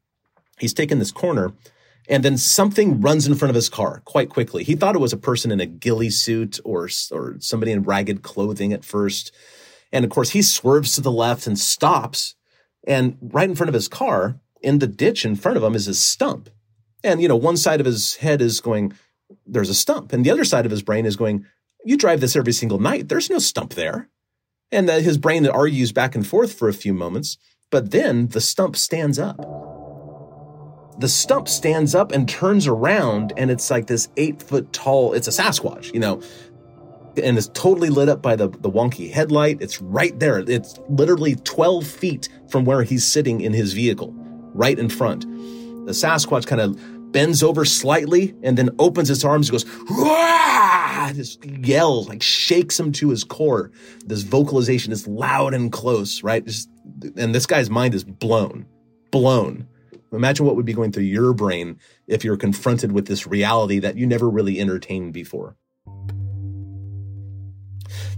[0.60, 1.54] he's taken this corner
[2.10, 4.63] and then something runs in front of his car quite quickly.
[4.63, 8.23] He thought it was a person in a ghillie suit or or somebody in ragged
[8.23, 9.32] clothing at first.
[9.91, 12.36] And of course, he swerves to the left and stops.
[12.86, 15.88] And right in front of his car, in the ditch in front of him, is
[15.88, 16.49] a stump.
[17.03, 18.93] And, you know, one side of his head is going,
[19.45, 20.13] there's a stump.
[20.13, 21.45] And the other side of his brain is going,
[21.86, 23.08] you drive this every single night.
[23.08, 24.10] There's no stump there.
[24.71, 27.38] And that his brain argues back and forth for a few moments.
[27.71, 29.38] But then the stump stands up.
[30.99, 35.27] The stump stands up and turns around, and it's like this eight foot tall, it's
[35.27, 36.21] a Sasquatch, you know,
[37.23, 39.62] and it's totally lit up by the, the wonky headlight.
[39.62, 40.39] It's right there.
[40.39, 44.15] It's literally 12 feet from where he's sitting in his vehicle,
[44.57, 45.21] right in front.
[45.85, 51.13] The Sasquatch kind of bends over slightly and then opens its arms and goes, Wah!
[51.13, 53.71] just yells, like shakes him to his core.
[54.05, 56.45] This vocalization is loud and close, right?
[56.45, 56.69] Just,
[57.15, 58.65] and this guy's mind is blown,
[59.11, 59.67] blown.
[60.11, 63.97] Imagine what would be going through your brain if you're confronted with this reality that
[63.97, 65.57] you never really entertained before.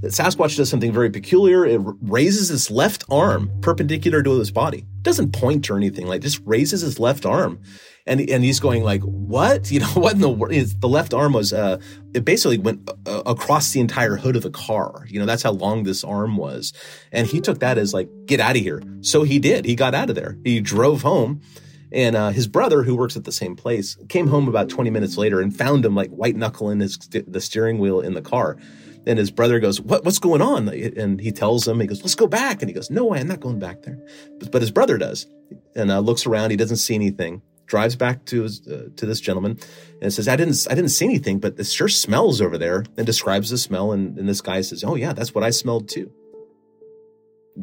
[0.01, 1.65] That Sasquatch does something very peculiar.
[1.65, 4.85] It raises its left arm perpendicular to his body.
[5.01, 7.61] Doesn't point or anything, like just raises his left arm.
[8.07, 9.69] And, and he's going like, what?
[9.79, 10.53] You know, what in the world?
[10.53, 11.79] The left arm was, uh,
[12.13, 15.05] it basically went uh, across the entire hood of the car.
[15.07, 16.73] You know, that's how long this arm was.
[17.11, 18.81] And he took that as like, get out of here.
[19.01, 19.65] So he did.
[19.65, 20.37] He got out of there.
[20.43, 21.41] He drove home
[21.91, 25.17] and uh, his brother, who works at the same place, came home about 20 minutes
[25.17, 28.57] later and found him like white knuckling his the steering wheel in the car.
[29.05, 30.03] And his brother goes, "What?
[30.03, 32.89] What's going on?" And he tells him, "He goes, let's go back." And he goes,
[32.89, 33.97] "No way, I'm not going back there."
[34.39, 35.25] But, but his brother does,
[35.75, 36.51] and uh, looks around.
[36.51, 37.41] He doesn't see anything.
[37.65, 39.59] Drives back to his, uh, to this gentleman
[40.01, 43.05] and says, "I didn't I didn't see anything, but it sure smells over there." And
[43.05, 43.91] describes the smell.
[43.91, 46.11] And, and this guy says, "Oh yeah, that's what I smelled too."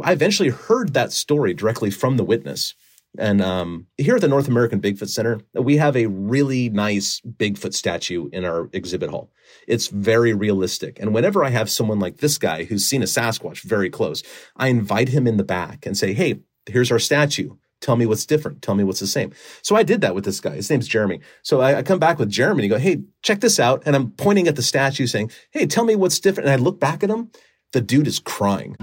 [0.03, 2.75] I eventually heard that story directly from the witness
[3.19, 7.75] and um, here at the North American Bigfoot Center, we have a really nice Bigfoot
[7.75, 9.31] statue in our exhibit hall.
[9.67, 10.99] It's very realistic.
[11.01, 14.23] And whenever I have someone like this guy who's seen a Sasquatch very close,
[14.57, 17.51] I invite him in the back and say, hey, here's our statue.
[17.81, 18.63] Tell me what's different.
[18.63, 19.33] Tell me what's the same.
[19.63, 20.55] So I did that with this guy.
[20.57, 21.21] His name's Jeremy.
[21.43, 23.83] So I, I come back with Jeremy and go, Hey, check this out.
[23.85, 26.49] And I'm pointing at the statue saying, Hey, tell me what's different.
[26.49, 27.31] And I look back at him.
[27.73, 28.77] The dude is crying.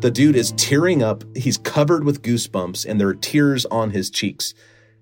[0.00, 1.22] The dude is tearing up.
[1.36, 4.54] He's covered with goosebumps and there are tears on his cheeks.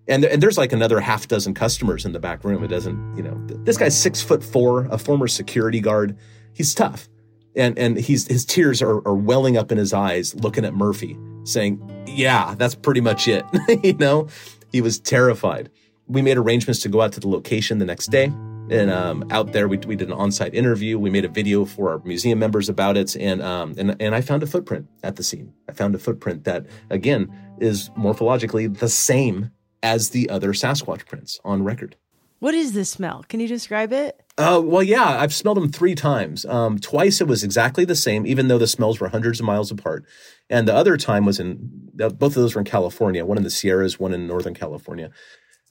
[0.08, 2.64] And, and there's like another half dozen customers in the back room.
[2.64, 6.16] It doesn't, you know, this guy's six foot four, a former security guard.
[6.52, 7.08] He's tough.
[7.56, 11.18] And, and he's, his tears are, are welling up in his eyes looking at Murphy
[11.44, 13.44] saying, yeah, that's pretty much it.
[13.84, 14.28] you know,
[14.72, 15.70] he was terrified.
[16.06, 18.32] We made arrangements to go out to the location the next day
[18.70, 21.90] and um, out there we, we did an on-site interview we made a video for
[21.90, 25.22] our museum members about it and, um, and and i found a footprint at the
[25.22, 29.50] scene i found a footprint that again is morphologically the same
[29.82, 31.96] as the other sasquatch prints on record
[32.38, 35.94] what is this smell can you describe it uh, well yeah i've smelled them three
[35.94, 39.46] times um, twice it was exactly the same even though the smells were hundreds of
[39.46, 40.04] miles apart
[40.48, 41.58] and the other time was in
[41.94, 45.10] both of those were in california one in the sierras one in northern california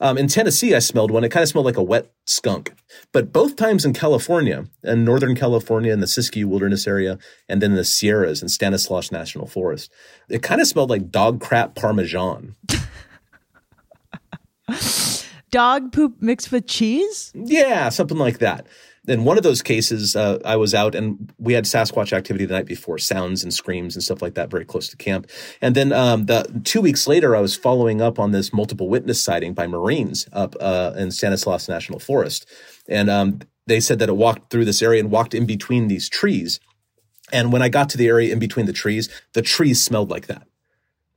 [0.02, 1.24] um, in Tennessee, I smelled one.
[1.24, 2.72] It kind of smelled like a wet skunk.
[3.12, 7.18] But both times in California, in Northern California, in the Siskiyou Wilderness area,
[7.48, 9.92] and then in the Sierras and Stanislaus National Forest,
[10.30, 12.56] it kind of smelled like dog crap parmesan.
[15.50, 17.32] dog poop mixed with cheese?
[17.34, 18.66] Yeah, something like that
[19.08, 22.54] in one of those cases, uh, I was out and we had Sasquatch activity the
[22.54, 25.28] night before, sounds and screams and stuff like that, very close to camp.
[25.62, 29.22] And then um, the two weeks later, I was following up on this multiple witness
[29.22, 32.46] sighting by Marines up uh, in Stanislaus National Forest,
[32.88, 36.08] and um, they said that it walked through this area and walked in between these
[36.08, 36.60] trees.
[37.32, 40.26] And when I got to the area in between the trees, the trees smelled like
[40.26, 40.46] that.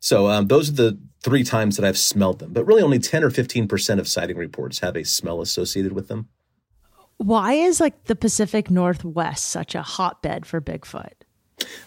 [0.04, 3.24] So um, those are the three times that I've smelled them, but really only 10
[3.24, 6.28] or 15% of sighting reports have a smell associated with them.
[7.16, 11.23] Why is like the Pacific Northwest such a hotbed for Bigfoot?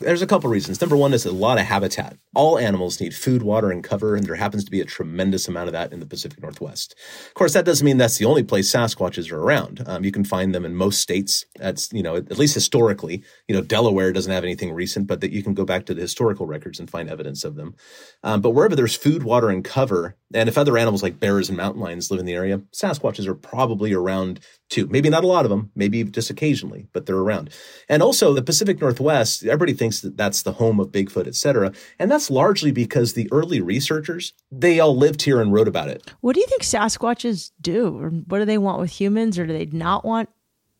[0.00, 0.80] There's a couple reasons.
[0.80, 2.16] Number one is a lot of habitat.
[2.34, 5.68] All animals need food, water, and cover, and there happens to be a tremendous amount
[5.68, 6.94] of that in the Pacific Northwest.
[7.26, 9.82] Of course, that doesn't mean that's the only place Sasquatches are around.
[9.86, 11.44] Um, you can find them in most states.
[11.56, 13.22] That's you know at least historically.
[13.48, 16.02] You know Delaware doesn't have anything recent, but that you can go back to the
[16.02, 17.74] historical records and find evidence of them.
[18.22, 21.56] Um, but wherever there's food, water, and cover, and if other animals like bears and
[21.56, 24.86] mountain lions live in the area, Sasquatches are probably around too.
[24.88, 27.50] Maybe not a lot of them, maybe just occasionally, but they're around.
[27.88, 31.72] And also the Pacific Northwest, everybody thinks that that's the home of Bigfoot, etc.
[31.98, 36.10] And that's largely because the early researchers, they all lived here and wrote about it.
[36.20, 37.98] What do you think Sasquatches do?
[37.98, 40.28] Or what do they want with humans or do they not want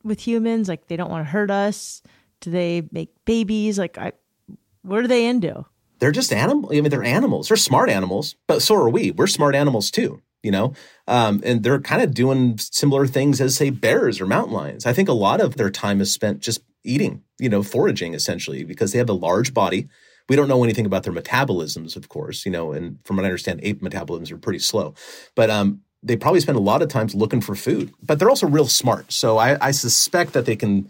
[0.03, 0.69] with humans?
[0.69, 2.03] Like they don't want to hurt us?
[2.41, 3.79] Do they make babies?
[3.79, 4.13] Like I
[4.83, 5.65] what are they into?
[5.99, 6.73] They're just animals.
[6.73, 7.49] I mean, they're animals.
[7.49, 9.11] They're smart animals, but so are we.
[9.11, 10.73] We're smart animals too you know
[11.09, 14.93] um, and they're kind of doing similar things as say bears or mountain lions i
[14.93, 18.93] think a lot of their time is spent just eating you know foraging essentially because
[18.93, 19.89] they have a large body.
[20.29, 23.29] We don't know anything about their metabolisms of course you know and from what i
[23.29, 24.95] understand ape metabolisms are pretty slow.
[25.35, 28.47] But um, they probably spend a lot of times looking for food but they're also
[28.47, 29.13] real smart.
[29.13, 30.89] So i, I suspect that they can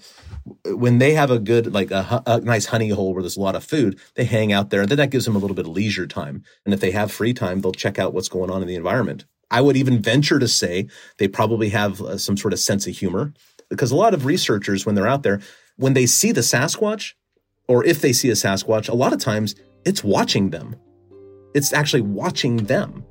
[0.66, 3.56] when they have a good like a, a, nice honey hole where there's a lot
[3.56, 5.72] of food they hang out there and then that gives them a little bit of
[5.72, 6.44] leisure time.
[6.64, 9.24] And if they have free time they'll check out what's going on in the environment.
[9.50, 12.96] I would even venture to say they probably have uh, some sort of sense of
[12.96, 13.32] humor
[13.68, 15.40] because a lot of researchers, when they're out there,
[15.76, 17.14] when they see the Sasquatch,
[17.68, 20.76] or if they see a Sasquatch, a lot of times it's watching them.
[21.54, 23.04] It's actually watching them.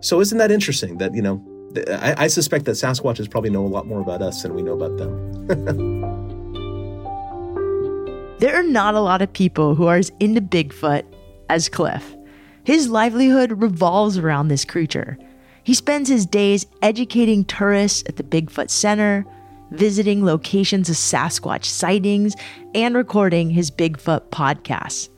[0.00, 1.44] So isn't that interesting that, you know,
[1.88, 4.74] I, I suspect that Sasquatches probably know a lot more about us than we know
[4.74, 5.46] about them.
[8.38, 11.04] there are not a lot of people who are as into Bigfoot
[11.48, 12.16] as Cliff.
[12.64, 15.18] His livelihood revolves around this creature.
[15.64, 19.26] He spends his days educating tourists at the Bigfoot Center,
[19.70, 22.34] visiting locations of Sasquatch sightings,
[22.74, 25.08] and recording his Bigfoot podcasts.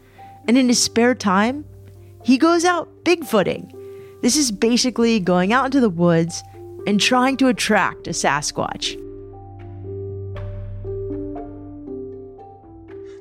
[0.48, 1.64] And in his spare time,
[2.24, 3.72] he goes out Bigfooting.
[4.22, 6.42] This is basically going out into the woods
[6.87, 9.00] and trying to attract a Sasquatch.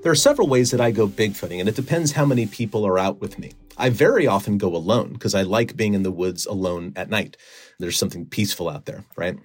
[0.06, 3.00] There are several ways that I go bigfooting, and it depends how many people are
[3.00, 3.54] out with me.
[3.76, 7.38] I very often go alone because I like being in the woods alone at night.
[7.80, 9.36] There's something peaceful out there, right?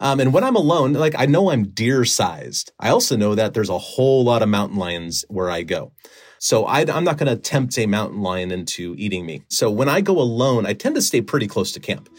[0.00, 2.72] Um, and when I'm alone, like I know I'm deer sized.
[2.78, 5.92] I also know that there's a whole lot of mountain lions where I go.
[6.38, 9.42] So I, am not going to tempt a mountain lion into eating me.
[9.48, 12.10] So when I go alone, I tend to stay pretty close to camp.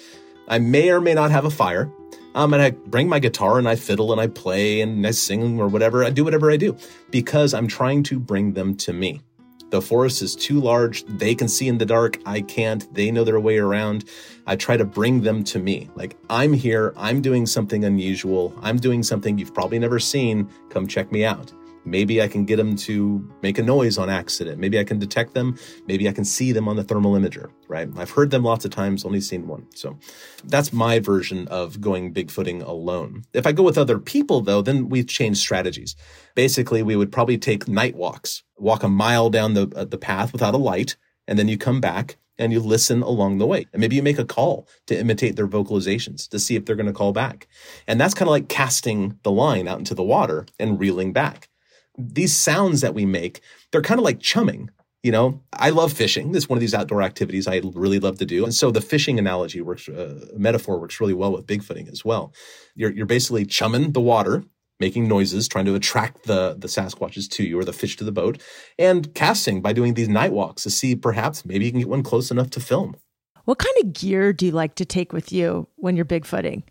[0.47, 1.91] I may or may not have a fire.
[2.33, 5.59] Um, and I bring my guitar and I fiddle and I play and I sing
[5.59, 6.03] or whatever.
[6.03, 6.75] I do whatever I do
[7.11, 9.21] because I'm trying to bring them to me.
[9.71, 11.03] The forest is too large.
[11.05, 12.19] They can see in the dark.
[12.25, 12.91] I can't.
[12.93, 14.05] They know their way around.
[14.47, 15.89] I try to bring them to me.
[15.95, 16.93] Like, I'm here.
[16.95, 18.53] I'm doing something unusual.
[18.61, 20.47] I'm doing something you've probably never seen.
[20.69, 21.51] Come check me out.
[21.85, 24.59] Maybe I can get them to make a noise on accident.
[24.59, 25.57] Maybe I can detect them.
[25.87, 27.87] Maybe I can see them on the thermal imager, right?
[27.95, 29.67] I've heard them lots of times, only seen one.
[29.75, 29.97] So
[30.45, 33.23] that's my version of going bigfooting alone.
[33.33, 35.95] If I go with other people, though, then we change strategies.
[36.33, 40.33] Basically, we would probably take night walks, walk a mile down the, uh, the path
[40.33, 43.65] without a light, and then you come back and you listen along the way.
[43.71, 46.85] And maybe you make a call to imitate their vocalizations to see if they're going
[46.87, 47.47] to call back.
[47.87, 51.49] And that's kind of like casting the line out into the water and reeling back
[51.97, 54.69] these sounds that we make, they're kind of like chumming.
[55.03, 56.33] You know, I love fishing.
[56.33, 58.43] It's one of these outdoor activities I really love to do.
[58.43, 62.33] And so the fishing analogy works, uh, metaphor works really well with bigfooting as well.
[62.73, 64.43] You're, you're basically chumming the water,
[64.79, 68.11] making noises, trying to attract the, the Sasquatches to you or the fish to the
[68.11, 68.41] boat,
[68.79, 72.01] and casting by doing these night walks to see perhaps maybe you can get one
[72.01, 72.95] close enough to film.
[73.43, 76.63] What kind of gear do you like to take with you when you're bigfooting?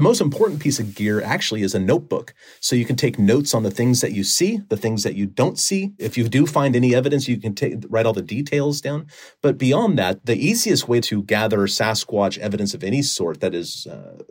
[0.00, 2.32] The most important piece of gear actually is a notebook.
[2.60, 5.26] So you can take notes on the things that you see, the things that you
[5.26, 5.92] don't see.
[5.98, 9.08] If you do find any evidence, you can take, write all the details down.
[9.42, 13.86] But beyond that, the easiest way to gather Sasquatch evidence of any sort that is
[13.88, 14.22] uh,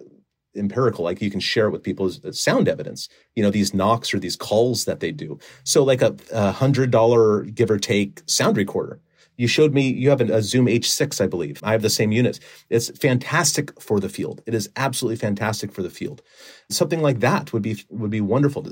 [0.55, 3.07] empirical, like you can share it with people, is sound evidence.
[3.35, 5.37] You know, these knocks or these calls that they do.
[5.65, 9.01] So like a, a hundred dollar give or take sound recorder
[9.39, 11.61] you showed me you have a Zoom H6, I believe.
[11.63, 12.41] I have the same unit.
[12.69, 14.41] It's fantastic for the field.
[14.45, 16.21] It is absolutely fantastic for the field.
[16.69, 18.67] Something like that would be would be wonderful.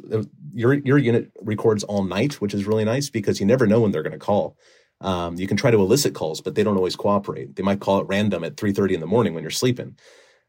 [0.53, 3.91] Your your unit records all night, which is really nice because you never know when
[3.91, 4.57] they're going to call.
[4.99, 7.55] Um, you can try to elicit calls, but they don't always cooperate.
[7.55, 9.95] They might call at random at 3:30 in the morning when you're sleeping.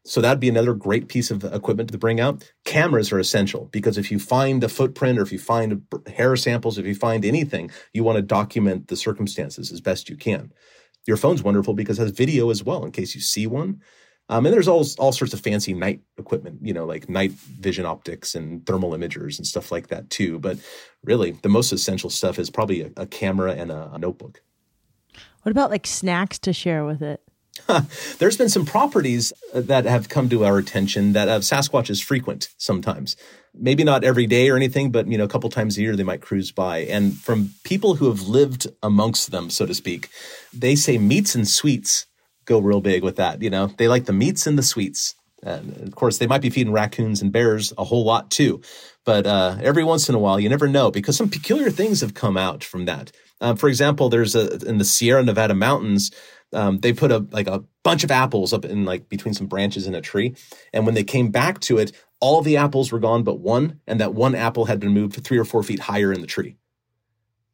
[0.05, 2.49] So that'd be another great piece of equipment to bring out.
[2.65, 6.77] Cameras are essential because if you find a footprint or if you find hair samples,
[6.77, 10.53] if you find anything, you want to document the circumstances as best you can.
[11.05, 13.81] Your phone's wonderful because it has video as well in case you see one.
[14.29, 17.85] Um, and there's all, all sorts of fancy night equipment, you know, like night vision
[17.85, 20.37] optics and thermal imagers and stuff like that too.
[20.37, 20.59] But
[21.03, 24.43] really, the most essential stuff is probably a, a camera and a, a notebook.
[25.41, 27.23] What about like snacks to share with it?
[28.19, 32.01] There's been some properties uh, that have come to our attention that have Sasquatch is
[32.01, 33.15] frequent sometimes.
[33.53, 36.03] Maybe not every day or anything, but you know, a couple times a year they
[36.03, 36.79] might cruise by.
[36.79, 40.09] And from people who have lived amongst them, so to speak,
[40.53, 42.05] they say meats and sweets
[42.45, 43.41] go real big with that.
[43.41, 45.15] You know, they like the meats and the sweets.
[45.41, 48.61] And of course, they might be feeding raccoons and bears a whole lot too.
[49.05, 52.13] But uh, every once in a while, you never know because some peculiar things have
[52.13, 53.11] come out from that.
[53.41, 56.11] Uh, for example, there's a in the Sierra Nevada mountains
[56.53, 59.87] um, they put a like a bunch of apples up in like between some branches
[59.87, 60.35] in a tree,
[60.73, 63.99] and when they came back to it, all the apples were gone but one, and
[63.99, 66.55] that one apple had been moved three or four feet higher in the tree.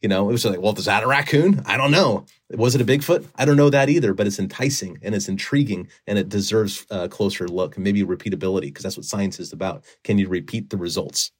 [0.01, 1.63] You know, it was like, well, is that a raccoon?
[1.65, 2.25] I don't know.
[2.51, 3.25] Was it a Bigfoot?
[3.37, 7.09] I don't know that either, but it's enticing and it's intriguing and it deserves a
[7.09, 9.83] closer look and maybe repeatability because that's what science is about.
[10.03, 11.31] Can you repeat the results?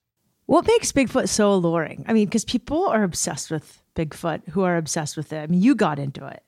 [0.47, 2.05] What makes Bigfoot so alluring?
[2.07, 5.41] I mean, because people are obsessed with Bigfoot who are obsessed with it.
[5.41, 6.41] I mean, you got into it.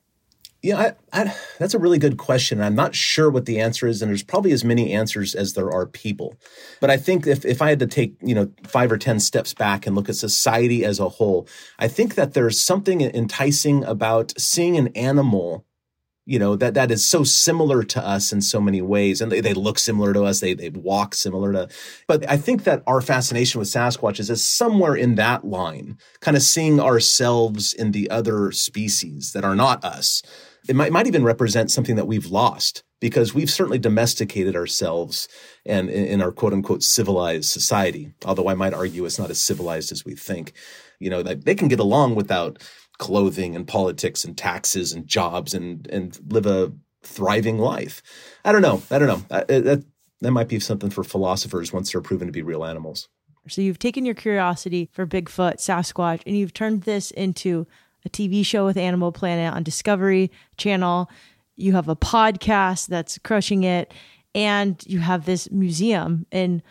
[0.60, 2.60] Yeah, I, I, that's a really good question.
[2.60, 5.70] I'm not sure what the answer is, and there's probably as many answers as there
[5.70, 6.34] are people.
[6.80, 9.54] But I think if, if I had to take you know five or ten steps
[9.54, 11.46] back and look at society as a whole,
[11.78, 15.64] I think that there's something enticing about seeing an animal,
[16.26, 19.40] you know, that that is so similar to us in so many ways, and they,
[19.40, 21.68] they look similar to us, they they walk similar to.
[22.08, 26.36] But I think that our fascination with Sasquatch is, is somewhere in that line, kind
[26.36, 30.20] of seeing ourselves in the other species that are not us
[30.68, 35.28] it might, might even represent something that we've lost because we've certainly domesticated ourselves
[35.64, 38.12] and in, in our quote unquote civilized society.
[38.24, 40.52] Although I might argue it's not as civilized as we think.
[41.00, 42.62] You know, they can get along without
[42.98, 48.02] clothing and politics and taxes and jobs and and live a thriving life.
[48.44, 48.82] I don't know.
[48.90, 49.24] I don't know.
[49.30, 49.84] I, that
[50.20, 53.08] that might be something for philosophers once they're proven to be real animals.
[53.48, 57.66] So you've taken your curiosity for Bigfoot, Sasquatch, and you've turned this into
[58.04, 61.10] a TV show with Animal Planet on Discovery Channel.
[61.56, 63.92] You have a podcast that's crushing it,
[64.34, 66.62] and you have this museum in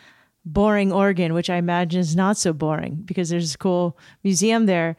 [0.44, 4.96] Boring, Oregon, which I imagine is not so boring because there's a cool museum there.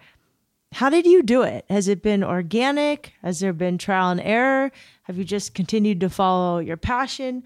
[0.74, 1.66] How did you do it?
[1.70, 3.14] Has it been organic?
[3.24, 4.72] Has there been trial and error?
[5.04, 7.44] Have you just continued to follow your passion?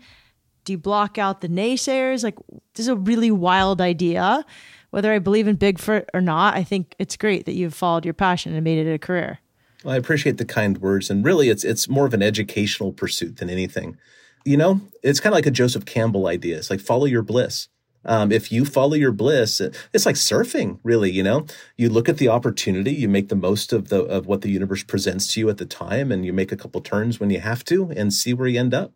[0.65, 2.23] Do you block out the naysayers?
[2.23, 2.37] Like,
[2.75, 4.45] this is a really wild idea.
[4.93, 8.13] Whether I believe in Bigfoot or not, I think it's great that you've followed your
[8.13, 9.39] passion and made it a career.
[9.83, 13.37] Well, I appreciate the kind words, and really, it's it's more of an educational pursuit
[13.37, 13.97] than anything.
[14.45, 16.57] You know, it's kind of like a Joseph Campbell idea.
[16.57, 17.69] It's like follow your bliss.
[18.05, 19.59] Um, if you follow your bliss,
[19.93, 21.09] it's like surfing, really.
[21.09, 24.41] You know, you look at the opportunity, you make the most of the of what
[24.41, 27.31] the universe presents to you at the time, and you make a couple turns when
[27.31, 28.93] you have to, and see where you end up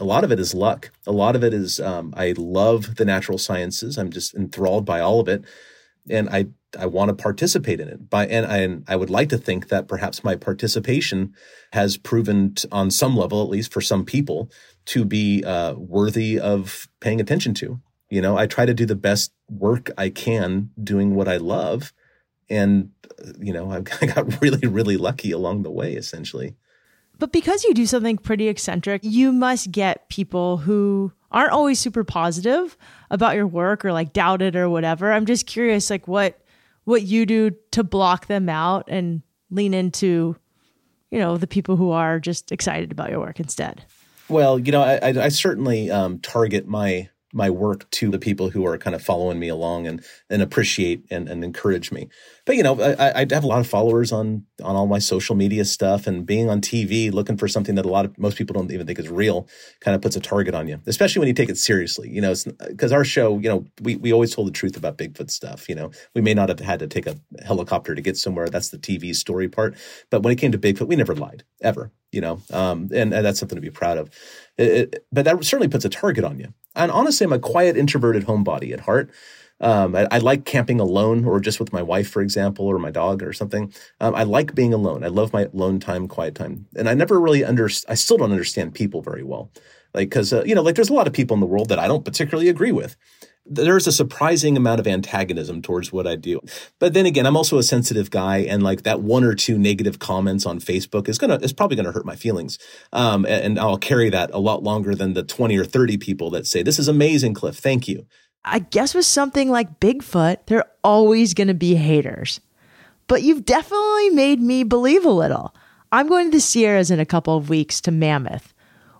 [0.00, 0.90] a lot of it is luck.
[1.06, 3.98] A lot of it is um, I love the natural sciences.
[3.98, 5.44] I'm just enthralled by all of it,
[6.08, 6.46] and I
[6.78, 8.08] I want to participate in it.
[8.08, 11.34] By and I, and I would like to think that perhaps my participation
[11.72, 14.50] has proven t- on some level, at least for some people,
[14.86, 17.80] to be uh, worthy of paying attention to.
[18.08, 21.92] You know, I try to do the best work I can doing what I love,
[22.48, 22.90] and
[23.22, 26.56] uh, you know, I've, I got really really lucky along the way, essentially.
[27.20, 32.02] But because you do something pretty eccentric, you must get people who aren't always super
[32.02, 32.76] positive
[33.10, 35.12] about your work or like doubt it or whatever.
[35.12, 36.40] I'm just curious like what
[36.84, 40.34] what you do to block them out and lean into
[41.10, 43.84] you know the people who are just excited about your work instead.
[44.30, 48.50] Well, you know, I, I, I certainly um, target my my work to the people
[48.50, 52.08] who are kind of following me along and and appreciate and, and encourage me.
[52.50, 55.36] But you know, I, I have a lot of followers on on all my social
[55.36, 58.54] media stuff, and being on TV, looking for something that a lot of most people
[58.54, 59.46] don't even think is real,
[59.78, 60.80] kind of puts a target on you.
[60.84, 62.10] Especially when you take it seriously.
[62.10, 62.34] You know,
[62.66, 65.68] because our show, you know, we we always told the truth about Bigfoot stuff.
[65.68, 67.14] You know, we may not have had to take a
[67.46, 68.48] helicopter to get somewhere.
[68.48, 69.76] That's the TV story part.
[70.10, 71.92] But when it came to Bigfoot, we never lied ever.
[72.10, 74.10] You know, um, and, and that's something to be proud of.
[74.58, 76.52] It, it, but that certainly puts a target on you.
[76.74, 79.12] And honestly, I'm a quiet, introverted homebody at heart.
[79.60, 82.90] Um, I, I, like camping alone or just with my wife, for example, or my
[82.90, 83.72] dog or something.
[84.00, 85.04] Um, I like being alone.
[85.04, 86.66] I love my alone time, quiet time.
[86.76, 89.50] And I never really under, I still don't understand people very well.
[89.92, 91.78] Like, cause, uh, you know, like there's a lot of people in the world that
[91.78, 92.96] I don't particularly agree with.
[93.44, 96.40] There's a surprising amount of antagonism towards what I do.
[96.78, 99.98] But then again, I'm also a sensitive guy and like that one or two negative
[99.98, 102.58] comments on Facebook is going to, is probably going to hurt my feelings.
[102.92, 106.30] Um, and, and I'll carry that a lot longer than the 20 or 30 people
[106.30, 107.56] that say, this is amazing, Cliff.
[107.56, 108.06] Thank you.
[108.44, 112.40] I guess with something like Bigfoot, there are always going to be haters.
[113.06, 115.54] But you've definitely made me believe a little.
[115.92, 118.54] I'm going to the Sierras in a couple of weeks to Mammoth.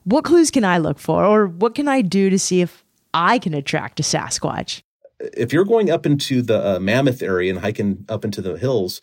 [0.05, 2.85] What clues can I look for, or what can I do to see if
[3.15, 4.83] I can attract a Sasquatch?
[5.21, 9.01] If you're going up into the uh, Mammoth area and hiking up into the hills,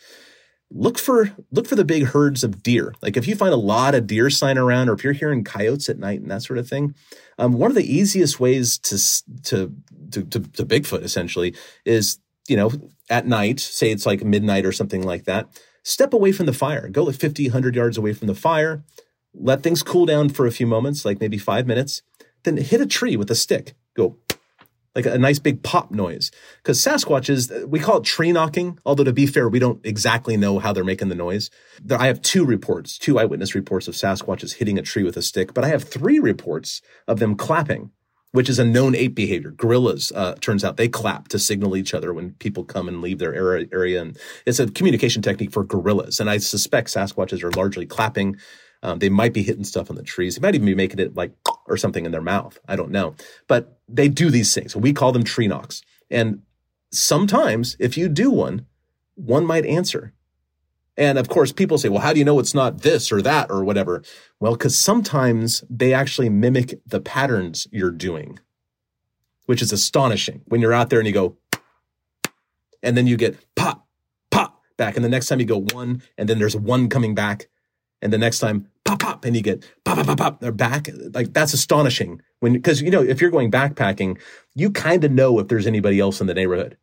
[0.72, 2.94] look for look for the big herds of deer.
[3.02, 5.88] Like if you find a lot of deer sign around, or if you're hearing coyotes
[5.90, 6.96] at night and that sort of thing,
[7.38, 9.74] um, one of the easiest ways to, to
[10.12, 11.56] to to to Bigfoot essentially
[11.86, 12.72] is you know
[13.10, 15.48] at night, say it's like midnight or something like that.
[15.84, 16.90] Step away from the fire.
[16.90, 18.84] Go like 50, 100 yards away from the fire.
[19.34, 22.02] Let things cool down for a few moments, like maybe five minutes.
[22.44, 23.76] Then hit a tree with a stick.
[23.96, 24.18] Go
[24.98, 26.32] like a nice big pop noise.
[26.58, 30.58] Because Sasquatches, we call it tree knocking, although to be fair, we don't exactly know
[30.58, 31.52] how they're making the noise.
[31.90, 35.54] I have two reports, two eyewitness reports of Sasquatches hitting a tree with a stick,
[35.54, 37.92] but I have three reports of them clapping,
[38.38, 39.50] which is a known ape behavior.
[39.50, 43.18] Gorillas, uh, turns out, they clap to signal each other when people come and leave
[43.18, 44.00] their area.
[44.00, 44.16] And
[44.46, 46.20] it's a communication technique for gorillas.
[46.20, 48.38] And I suspect Sasquatches are largely clapping
[48.84, 50.36] um, they might be hitting stuff on the trees.
[50.36, 51.32] They might even be making it like
[51.66, 52.60] or something in their mouth.
[52.68, 53.16] I don't know.
[53.48, 54.76] But they do these things.
[54.76, 55.82] We call them tree knocks.
[56.12, 56.44] And
[56.92, 58.68] sometimes if you do one,
[59.16, 60.14] one might answer.
[60.98, 63.52] And of course, people say, well, how do you know it's not this or that
[63.52, 64.02] or whatever?
[64.40, 68.40] Well, because sometimes they actually mimic the patterns you're doing,
[69.46, 71.38] which is astonishing when you're out there and you go,
[72.82, 73.86] and then you get pop,
[74.32, 74.96] pop back.
[74.96, 77.48] And the next time you go one, and then there's one coming back
[78.02, 80.90] and the next time pop pop and you get pop pop pop pop they're back
[81.14, 84.20] like that's astonishing when because you know if you're going backpacking
[84.56, 86.78] you kind of know if there's anybody else in the neighborhood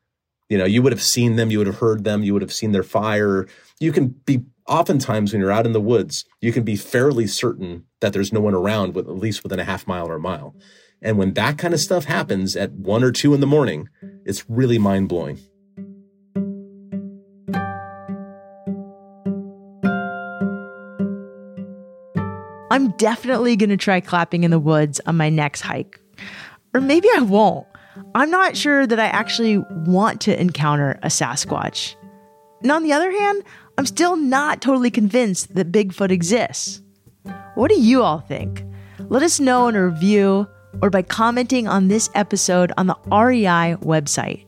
[0.48, 2.52] you know, you would have seen them, you would have heard them, you would have
[2.52, 3.46] seen their fire.
[3.80, 7.84] You can be oftentimes when you're out in the woods, you can be fairly certain
[8.00, 10.54] that there's no one around with at least within a half mile or a mile.
[11.02, 13.88] And when that kind of stuff happens at one or two in the morning,
[14.24, 15.38] it's really mind blowing.
[22.70, 26.00] I'm definitely going to try clapping in the woods on my next hike.
[26.74, 27.66] Or maybe I won't.
[28.14, 31.96] I'm not sure that I actually want to encounter a Sasquatch.
[32.62, 33.42] And on the other hand,
[33.76, 36.82] I'm still not totally convinced that Bigfoot exists.
[37.54, 38.64] What do you all think?
[39.08, 40.48] Let us know in a review
[40.82, 44.44] or by commenting on this episode on the REI website.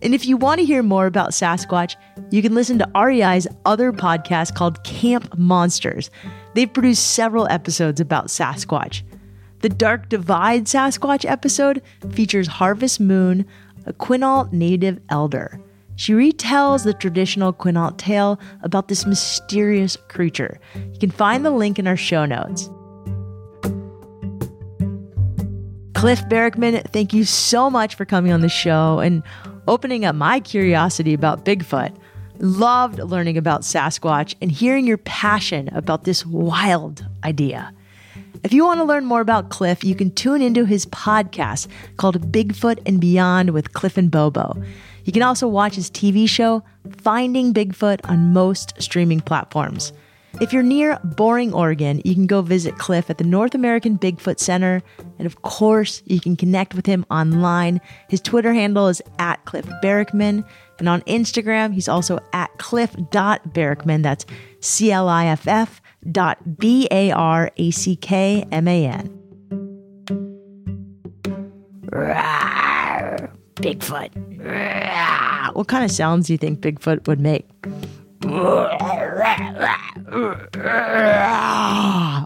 [0.00, 1.96] And if you want to hear more about Sasquatch,
[2.30, 6.10] you can listen to REI's other podcast called Camp Monsters.
[6.54, 9.02] They've produced several episodes about Sasquatch.
[9.60, 11.82] The Dark Divide Sasquatch episode
[12.12, 13.44] features Harvest Moon,
[13.86, 15.60] a Quinault native elder.
[15.96, 20.60] She retells the traditional Quinault tale about this mysterious creature.
[20.76, 22.70] You can find the link in our show notes.
[25.94, 29.24] Cliff Barackman, thank you so much for coming on the show and
[29.66, 31.96] opening up my curiosity about Bigfoot.
[32.38, 37.74] Loved learning about Sasquatch and hearing your passion about this wild idea.
[38.44, 41.66] If you want to learn more about Cliff, you can tune into his podcast
[41.96, 44.62] called Bigfoot and Beyond with Cliff and Bobo.
[45.04, 46.62] You can also watch his TV show,
[46.98, 49.92] Finding Bigfoot, on most streaming platforms.
[50.40, 54.38] If you're near Boring, Oregon, you can go visit Cliff at the North American Bigfoot
[54.38, 54.82] Center.
[55.18, 57.80] And of course, you can connect with him online.
[58.08, 60.44] His Twitter handle is at Cliff Barackman.
[60.78, 64.02] And on Instagram, he's also at cliff.barackman.
[64.02, 64.26] That's
[64.60, 65.80] C L I F F
[66.10, 69.14] dot B A R A C K M A N.
[73.56, 74.10] Bigfoot.
[75.54, 77.48] What kind of sounds do you think Bigfoot would make?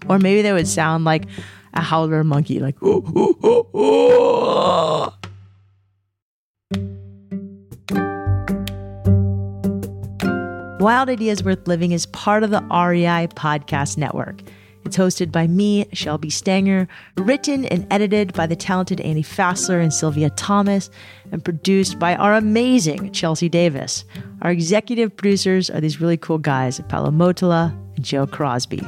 [0.09, 1.27] Or maybe they would sound like
[1.75, 2.77] a howler monkey, like.
[10.83, 14.43] Wild Ideas Worth Living is part of the REI Podcast Network.
[14.85, 19.95] It's hosted by me, Shelby Stanger, written and edited by the talented Annie Fassler and
[19.95, 20.91] Sylvia Thomas,
[21.31, 24.05] and produced by our amazing Chelsea Davis.
[24.41, 28.83] Our executive producers are these really cool guys, Paolo Motola and Joe Crosby.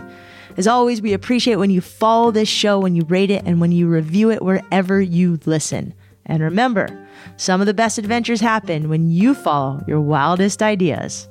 [0.57, 3.71] As always, we appreciate when you follow this show, when you rate it, and when
[3.71, 5.95] you review it wherever you listen.
[6.27, 6.89] And remember,
[7.37, 11.29] some of the best adventures happen when you follow your wildest ideas.